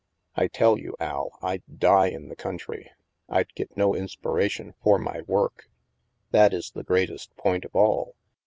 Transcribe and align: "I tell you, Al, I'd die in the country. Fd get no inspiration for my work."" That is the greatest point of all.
"I 0.35 0.47
tell 0.47 0.79
you, 0.79 0.95
Al, 0.99 1.37
I'd 1.43 1.61
die 1.77 2.07
in 2.07 2.27
the 2.29 2.35
country. 2.35 2.89
Fd 3.29 3.53
get 3.53 3.77
no 3.77 3.93
inspiration 3.93 4.73
for 4.81 4.97
my 4.97 5.21
work."" 5.27 5.69
That 6.31 6.55
is 6.55 6.71
the 6.71 6.83
greatest 6.83 7.37
point 7.37 7.65
of 7.65 7.75
all. 7.75 8.15